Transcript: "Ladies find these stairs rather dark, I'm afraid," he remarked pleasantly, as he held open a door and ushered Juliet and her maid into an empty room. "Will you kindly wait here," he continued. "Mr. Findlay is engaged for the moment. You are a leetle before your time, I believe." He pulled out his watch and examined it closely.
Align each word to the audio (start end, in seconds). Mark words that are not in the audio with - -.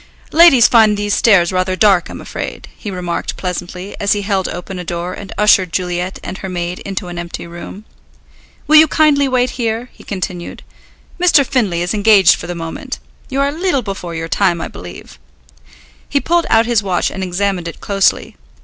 "Ladies 0.31 0.67
find 0.67 0.97
these 0.97 1.13
stairs 1.13 1.51
rather 1.51 1.75
dark, 1.75 2.09
I'm 2.09 2.21
afraid," 2.21 2.67
he 2.75 2.89
remarked 2.89 3.37
pleasantly, 3.37 3.95
as 3.99 4.13
he 4.13 4.23
held 4.23 4.47
open 4.49 4.79
a 4.79 4.83
door 4.83 5.13
and 5.13 5.31
ushered 5.37 5.71
Juliet 5.71 6.17
and 6.23 6.39
her 6.39 6.49
maid 6.49 6.79
into 6.79 7.07
an 7.07 7.19
empty 7.19 7.45
room. 7.45 7.85
"Will 8.65 8.77
you 8.77 8.87
kindly 8.87 9.27
wait 9.27 9.51
here," 9.61 9.91
he 9.93 10.03
continued. 10.03 10.63
"Mr. 11.21 11.45
Findlay 11.45 11.83
is 11.83 11.93
engaged 11.93 12.33
for 12.33 12.47
the 12.47 12.55
moment. 12.55 12.97
You 13.29 13.41
are 13.41 13.49
a 13.49 13.51
leetle 13.51 13.83
before 13.83 14.15
your 14.15 14.27
time, 14.27 14.59
I 14.59 14.67
believe." 14.67 15.19
He 16.09 16.19
pulled 16.19 16.47
out 16.49 16.65
his 16.65 16.81
watch 16.81 17.11
and 17.11 17.21
examined 17.23 17.67
it 17.67 17.79
closely. 17.79 18.35